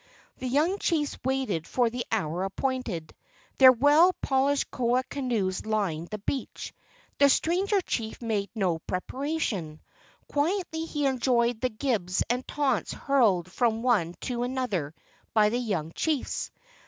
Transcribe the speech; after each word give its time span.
The 0.39 0.47
young 0.47 0.79
chiefs 0.79 1.15
waited 1.23 1.67
for 1.67 1.91
the 1.91 2.07
hour 2.11 2.43
appointed. 2.43 3.13
Their 3.59 3.71
well 3.71 4.13
polished 4.13 4.71
koa 4.71 5.03
canoes 5.03 5.63
lined 5.67 6.07
the 6.07 6.17
beach. 6.17 6.73
The 7.19 7.29
stranger 7.29 7.79
chief 7.81 8.19
made 8.19 8.49
no 8.55 8.79
preparation. 8.79 9.79
Quietly 10.27 10.57
LEGENDARY 10.57 10.87
CANOE 10.87 11.03
MAKING 11.03 11.03
31 11.03 11.03
he 11.03 11.05
enjoyed 11.45 11.61
the 11.61 11.69
gibes 11.69 12.23
and 12.31 12.47
taunts 12.47 12.93
hurled 12.93 13.51
from 13.51 13.83
one 13.83 14.15
to 14.21 14.41
another 14.41 14.95
by 15.35 15.49
the 15.49 15.59
young 15.59 15.91
chiefs. 15.93 16.49